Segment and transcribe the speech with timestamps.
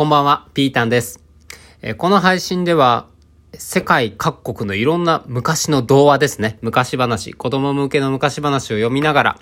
[0.00, 1.20] こんばんは、ピータンです。
[1.82, 3.06] えこの配信では、
[3.52, 6.58] 世界各国のいろんな昔の童話ですね。
[6.62, 9.38] 昔話、子供向けの昔話を読みながら、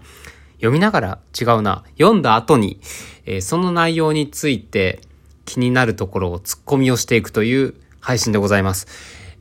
[0.57, 1.85] 読みながら違うな。
[1.97, 2.81] 読んだ後に、
[3.25, 5.01] えその内容について
[5.45, 8.89] 気になるところを突っ込みをしていくという配信でございます。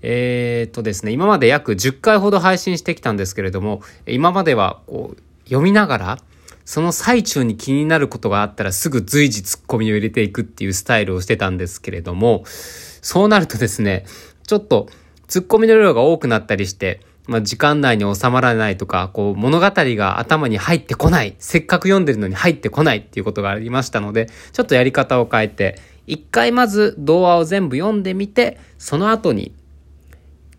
[0.03, 6.19] えーっとですね、今まで約10回ほど配信してきたんですけれども、今まではこう読みながら、
[6.67, 14.05] その最中に気になることがあったらすぐ随時突っ込みを入れていくっていうスタイルをしてたんですけれども、そうなるとですね、
[14.45, 14.89] ちょっと
[15.29, 29.53] 突っ込みの量が多くなったりして、まあ、時間内に収まらないとか、こう物語が頭に入ってこない、せっかく読んでるのに入ってこないっていうことがありましたので、ちょっとやり方を変えて、一回まず童話を全部読んでみて、その後に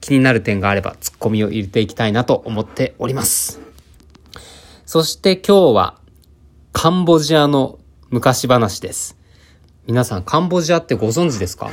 [0.00, 3.60] 気になる点があれば突っ込みを入れていきたいなと思っております。
[4.86, 5.97] そして今日は
[6.72, 7.78] カンボジアの
[8.10, 9.16] 昔話です。
[9.86, 11.70] 皆さんカンボジアってご存知ですか？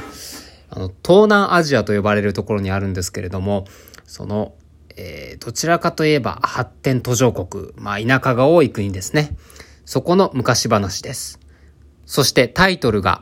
[0.70, 3.66] あの、東南アジアと呼ばれるところにあるんですけれども、
[4.06, 4.56] その、
[4.96, 9.36] えーどちらかといえば発展途上国、まあ田舎が多い国ですね。
[9.86, 11.40] そこの昔話です。
[12.06, 13.22] そしてタイトルが、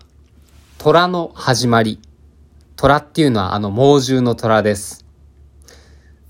[0.78, 2.00] 虎の始まり。
[2.76, 5.06] 虎っていうのはあの猛獣の虎です。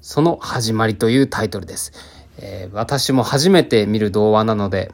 [0.02, 1.91] その始まりというタイトルです。
[2.39, 4.91] えー私も初めて見る童話なので、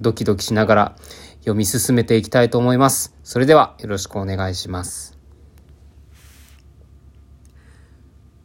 [0.00, 0.96] ドキドキしながら
[1.40, 3.14] 読み進めていきたいと思います。
[3.22, 5.18] それではよろしくお願いします。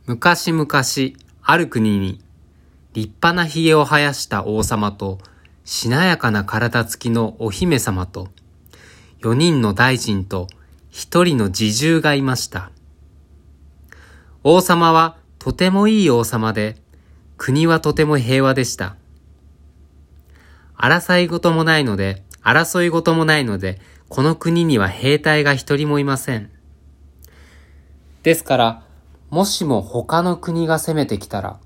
[0.05, 0.67] 昔々、
[1.41, 2.21] ある国に、
[2.93, 5.17] 立派な髭を生やした王様と、
[5.63, 8.29] しなやかな体つきのお姫様と、
[9.19, 10.47] 四人の大臣と
[10.91, 12.69] 一人の侍従がいました。
[14.43, 16.77] 王様はとてもいい王様で、
[17.37, 18.95] 国はとても平和でした。
[20.77, 26.51] 争い事もないので、争い事もないので、この国には兵隊が一人もいません。
[28.23, 28.83] ですから、
[29.29, 31.59] もしも他の国が攻めてきたら、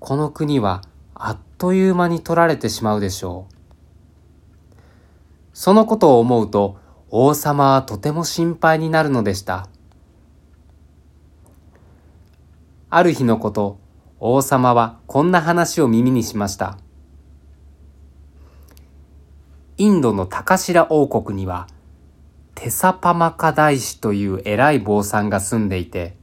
[0.00, 0.82] この国は
[1.14, 3.54] あっという間に取られてしまうでしょう。
[5.52, 6.78] そのことを思うと、
[7.08, 9.68] 王様はとても心配になるのでした。
[12.90, 13.78] ある日のこと、
[14.20, 16.78] 王様はこんな話を耳にしました。
[19.78, 21.66] インドのタカシラ王国には、
[22.54, 26.16] テサパマカ大師という偉い坊さんが住んでいて、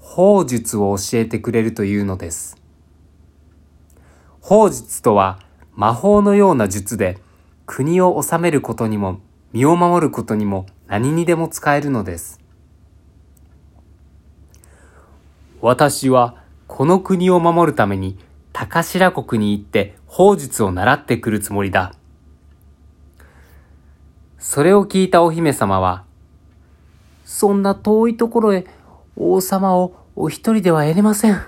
[0.00, 2.56] 法術を教えてくれるというのです。
[4.40, 5.38] 法術とは
[5.74, 7.18] 魔法のような術で
[7.64, 9.20] 国を治めることにも
[9.52, 12.40] 身を守ることにも何にでも使えるのです。
[15.60, 18.18] 私はこの国を守るために
[18.52, 21.94] 高白国に行って法術を習ってくるつもりだ。
[24.44, 26.04] それを聞いたお姫様は、
[27.24, 28.66] そんな遠いところへ
[29.16, 31.40] 王様をお一人では得れません。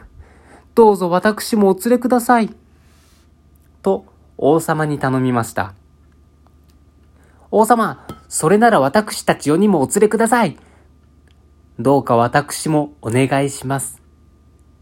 [0.74, 2.48] どうぞ私もお連れください。
[3.82, 4.06] と
[4.38, 5.74] 王様に頼みました。
[7.50, 10.56] 王様、それなら私たち4人もお連れください。
[11.78, 14.00] どうか私もお願いします。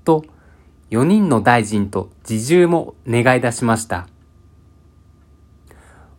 [0.04, 0.24] と、
[0.90, 4.06] 4人の大臣と侍従も願い出しました。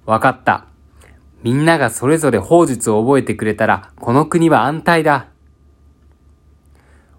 [0.06, 0.75] わかった。
[1.46, 5.28] みんながそれぞれ法術を覚えてくれたら、この国は安泰だ。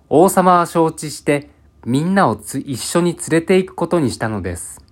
[0.08, 1.50] 王様は承知して、
[1.84, 4.82] みんなをつ一緒に連れて行くことにしたのです。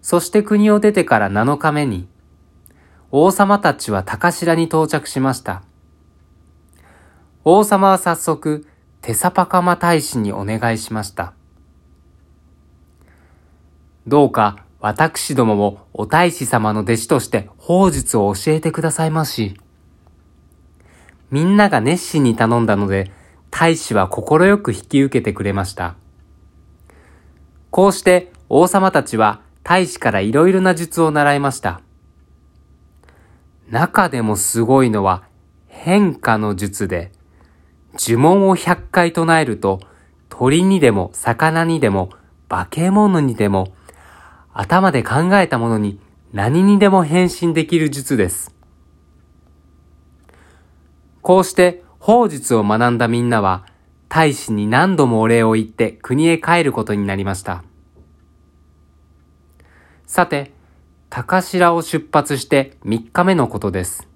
[0.00, 2.08] そして国を出てから7日目に、
[3.12, 5.62] 王様たちは高白に到着しました。
[7.44, 8.66] 王様は早速、
[9.02, 11.32] テサパカマ大使にお願いしました。
[14.08, 19.56] どうか私どももお大使様の弟子として法術を教えてくださいまし。
[21.30, 23.12] みんなが熱心に頼んだので、
[23.52, 25.94] 大使は快く引き受けてくれました。
[27.70, 31.80] こうして王様たちは大使からいろいろな術を習いました。
[33.70, 35.22] 中でもすごいのは
[35.68, 37.12] 変化の術で、
[37.94, 39.78] 呪文を100回唱えると、
[40.28, 42.10] 鳥にでも魚にでも
[42.48, 43.72] 化け物にでも、
[44.52, 45.98] 頭で考えたものに
[46.32, 48.54] 何にでも変身できる術です。
[51.22, 53.64] こうして法術を学んだみんなは、
[54.08, 57.62] 大使に何度もお礼を言って国へ帰ることになりました。
[60.06, 60.52] さて、
[61.08, 64.08] 高白を出発して3日目のことです。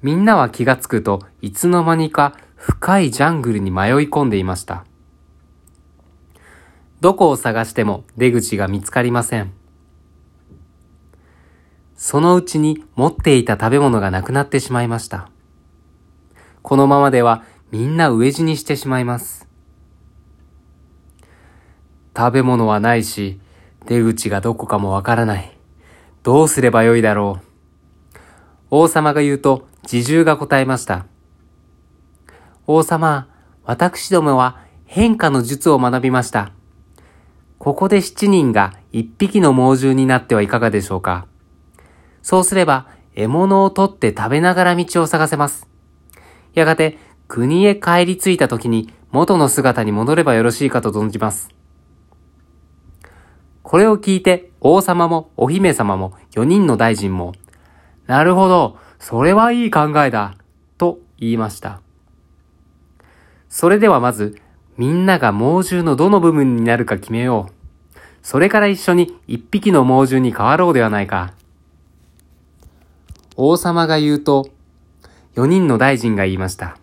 [0.00, 4.84] みんなは気がつくといつの間にか深いジャングルに迷い込んでいました。
[7.02, 9.50] どこを探しても出口が見つかりません。
[11.96, 15.28] そのうちに持っていた食べ物がなくなってしまいました。
[16.62, 19.48] このままではみんな飢え死にしてしまいます。
[22.16, 23.40] 食べ物はないし、
[23.86, 25.58] 出口がどこかもわからない。
[26.22, 28.18] どうすればよいだろう。
[28.70, 31.06] 王様が言うと、侍従が答えました。
[32.68, 33.26] 王様、
[33.64, 36.52] 私どもは変化の術を学びました。
[37.62, 41.28] ここで七人が一匹の猛獣になってはいかがでしょうか。
[42.20, 45.68] そうすれば、獲物を取って食べながら道を探せます。
[46.54, 46.98] やがて、
[47.28, 51.50] 国へ帰り着いた時に元の姿に戻ればよろしいかと存じます。
[53.62, 57.32] これを聞いて王様もお姫様も4人の大臣も、
[58.08, 60.34] なるほど、それはいい考えだ、
[60.78, 61.80] と言いました。
[63.48, 64.41] それではまず、
[64.76, 67.52] みんなが猛獣のどの部分になるか決めよう。
[68.22, 71.34] それから一緒に一匹の猛獣に変わろうではないか。
[73.36, 74.48] 王様が言うと、
[75.34, 76.76] 4人の大臣が言いました。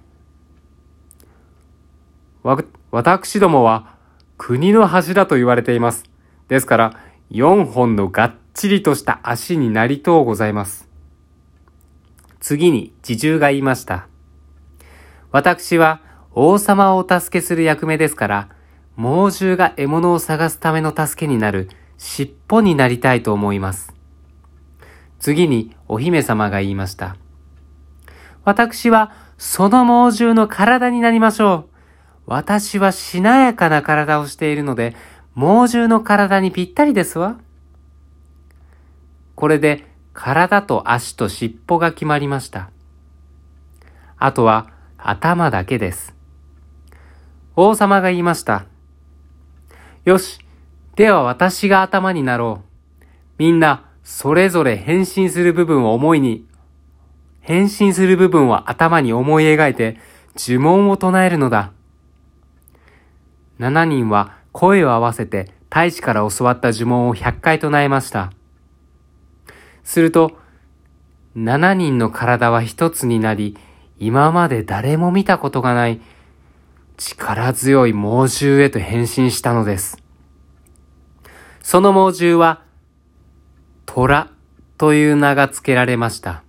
[2.43, 3.95] わ、私どもは
[4.37, 6.03] 国の柱と言われています。
[6.47, 6.99] ですから、
[7.31, 10.87] 4本のがっちりとした足になりとうございます。
[12.39, 14.07] 次に、侍従が言いました。
[15.31, 16.01] 私は
[16.41, 18.49] 王様をお助けする役目ですから、
[18.95, 23.93] 猛獣が獲物を探すための助けになる尻尾になりたいと思います。
[25.19, 27.17] 次にお姫様が言いました。
[28.45, 31.69] 私はその猛獣の体になりましょう。
[32.25, 34.95] 私はしなやかな体をしているので、
[35.35, 37.37] 猛獣の体にぴったりですわ。
[39.35, 39.83] これで
[40.13, 42.69] 体と足と尻尾が決まりました。
[44.17, 46.17] あとは頭だけです。
[47.61, 48.67] 王様が言いました。
[50.05, 50.39] よし、
[50.95, 53.03] では私が頭になろう。
[53.37, 56.47] みんな、それぞれ変身する部分を思いに、
[57.41, 59.97] 変身する部分を頭に思い描いて
[60.37, 61.73] 呪文を唱えるのだ。
[63.59, 68.31] 7人は声を合わせて大使から教わった呪文を100回唱えました。
[69.83, 70.31] すると、
[71.35, 73.57] 7人の体は一つになり、
[73.97, 75.99] 今まで誰も見たことがない
[76.99, 80.03] 力強い猛獣へと変身したのです。
[81.61, 82.61] その猛獣は、
[83.85, 84.29] 虎
[84.77, 86.43] という名が付けられました。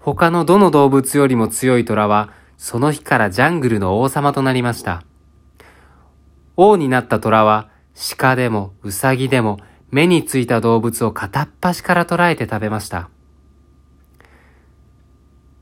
[0.00, 5.04] 他のどの動物よりも強い虎は、その日からジャングルの王様となりました。
[6.56, 7.70] 王になった虎は、
[8.18, 9.58] 鹿でもウサギでも
[9.92, 13.08] 目についた動物を片っ端から捕らえて食べました。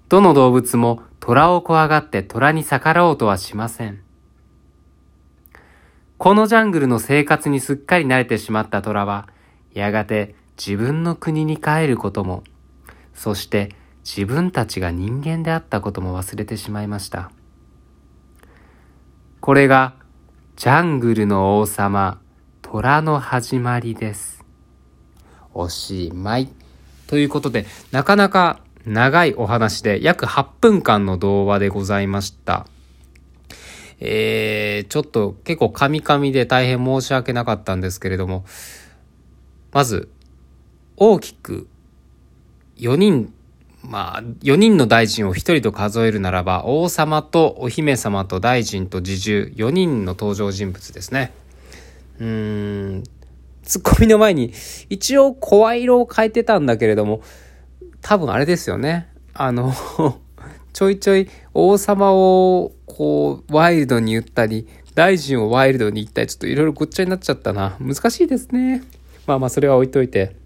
[0.09, 4.01] どの動物も虎を怖がって虎に逆らおうとはしません。
[6.19, 9.29] このジャングルの生活にすっかり慣れてしまった虎は、
[9.73, 12.43] やがて自分の国に帰ることも、
[13.15, 13.71] そして
[14.05, 17.31] 自分たちが人間であったことも忘れてしまいました。
[19.41, 19.95] これが
[20.57, 22.21] ジャングルの王様、
[22.61, 24.45] 虎の始まりです。
[25.55, 26.49] おしまい。
[27.07, 32.67] ということで、なかなか長いお話で約8分間の童話でございました。
[34.01, 38.45] えー、ちょっと結構カミカミで大変申し訳なかったんですけれども、
[39.73, 40.09] まず、
[40.97, 41.69] 大きく
[42.79, 43.33] 4人
[43.83, 51.33] まあ、4人の大臣を1人と数えるならば、王様とお姫様と大臣と侍従、4人の登場人物ですね。
[52.19, 53.05] うーん、
[53.63, 54.53] ツッコミの前に、
[54.91, 57.23] 一応声色を変えてたんだけれども、
[58.03, 59.09] 多分あれですよね。
[59.35, 59.73] あの
[60.73, 67.77] ちょいちょい王様をこう、ワイルドに言ったり、大臣をワイルドに言ったり、ちょっといろいろごっちゃになっちゃったな。
[67.81, 68.83] 難しいですね。
[69.27, 70.37] まあまあ、それは置いといて。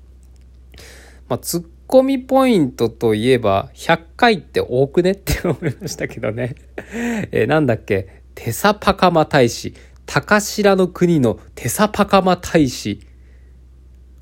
[1.29, 6.55] まあ、ツッコミポイントといえば、100回って多くねって思いましたけどね。
[7.33, 9.75] えー、なんだっけ、テサパカマ大使。
[10.07, 13.01] 高白の国のテサパカマ大使。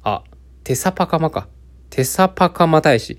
[0.05, 0.23] あ、
[0.65, 1.49] テサパカマか。
[1.92, 3.18] テサパカマ大使。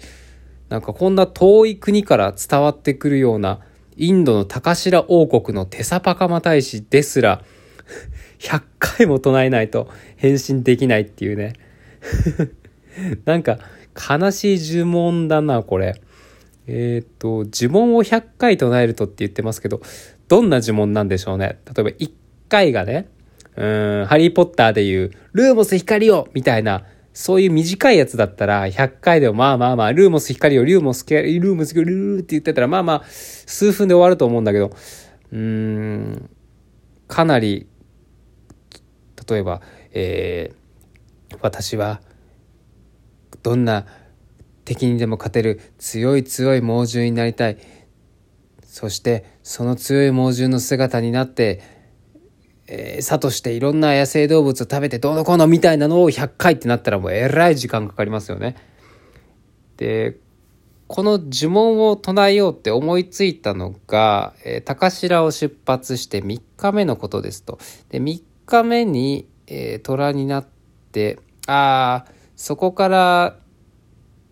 [0.68, 3.60] なんかこんな遠い国から伝わってくるような、
[3.96, 7.44] インドの高白王国のテサパカマ大使ですら、
[8.40, 11.54] 100回も唱えないと返信できないっていうね。
[13.26, 13.60] なんか、
[13.96, 16.02] 悲しい呪文だな、これ。
[16.66, 19.84] えっ、ー、と、呪文を100回唱えるとって言ってますけど、
[20.28, 21.60] どんな呪文なんでしょうね。
[21.68, 22.12] 例えば1
[22.50, 23.08] 回がね、
[23.56, 34.72] うん、ハリーポッターでいう、ルーモス光をみたいな、そういう短いやつだったら、100回でもまあまあまあ、ルーモス光を、ルーモス光ルーモス光ルーって言ってたら、まあまあ、数分で終わると思うんだけど、
[35.32, 36.30] うーん、
[37.08, 37.68] かなり、
[39.30, 42.02] 例えば、えー、私は、
[43.44, 43.86] どんな
[44.66, 47.58] 敵にでも勝てる強い強い猛獣になりたい。
[48.64, 51.62] そしてその強い猛獣の姿になって
[52.68, 58.56] えー、餌としていろんな野生動物を食べてどうのこうのみたいなのを100回ってなったらもうえらい時間かかりますよね。
[59.78, 60.18] で
[60.88, 67.58] この呪文を唱えようって思いついたのが、えー、高白を出発して3日目のことですと。
[67.90, 70.46] で3日目に、えー、虎になっ
[70.92, 73.38] てああそこから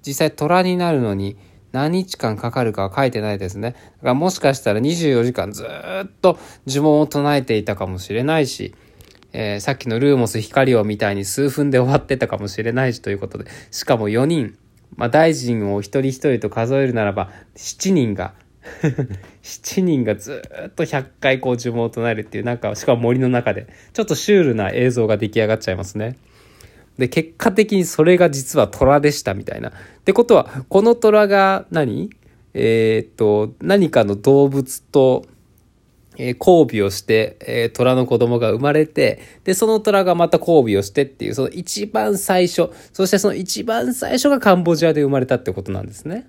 [0.06, 1.38] 実際虎になるのに
[1.72, 3.72] 何日間かかるかは書いてないですね。
[3.72, 6.38] だからもしかしたら24時間ずっと
[6.68, 8.74] 呪文を唱えていたかもしれないし、
[9.34, 14.58] えー、さっきのルーモス光をみたいに数分で終わってたかもしれないしということで、しかも4人、
[14.96, 18.34] まあ大臣を一人一人と数えるならば7人が
[19.42, 26.18] 7人がずっと100回こう呪文を唱えるっていうなんかしかも森の中でちょっとシュールな映像が出来上がっちゃいますね。
[26.98, 29.70] で、結果的にそれが実は虎でしたみたいな。
[29.70, 32.10] ってことは、この虎が何？
[32.54, 35.26] えー、っと、何かの動物と、
[36.18, 46.28] えー、交尾をして、えー、虎の子供が生まれて、で、その虎がまた交尾をしてっていう、その一番最初、そしてその一番最初がカンボジアで生まれたってことなんですね。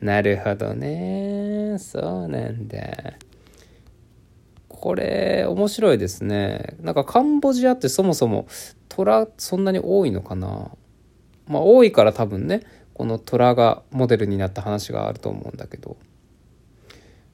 [0.00, 1.76] なるほどね。
[1.80, 2.78] そうなんだ。
[4.68, 6.76] これ、面白いですね。
[6.80, 8.46] なんかカンボジアってそもそも
[8.94, 10.70] 虎そんなに多いのかな？
[11.46, 15.96] まあ多いから多分ねこの虎がモデルになった話があると思うんだけど。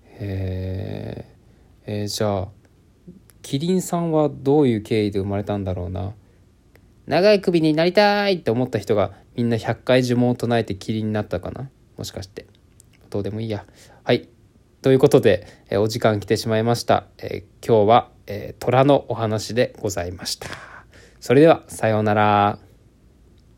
[0.04, 1.26] へ
[1.86, 2.48] えー、じゃあ
[3.42, 6.14] キリンさんはどういう経緯で生まれたんだろうな？
[7.06, 11.70] 長い首になりたいって思った人がみんな100回呪文を唱えてキリンになったかな？
[11.96, 12.46] もしかして。
[13.10, 13.64] どうでもいいや。
[14.04, 14.28] はい。
[14.80, 20.77] ということで、えお時間来てしまいました、えー、今日は、えー、虎のお話でございました。
[21.20, 22.67] それではさようなら。